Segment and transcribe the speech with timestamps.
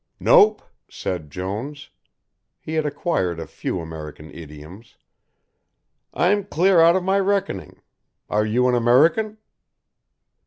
[0.19, 1.91] "Nope," said Jones
[2.59, 4.97] he had acquired a few American idioms
[6.11, 7.83] "I'm clear out of my reckoning
[8.27, 9.37] are you an American?"